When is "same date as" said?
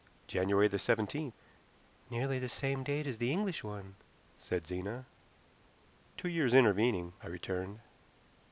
2.49-3.19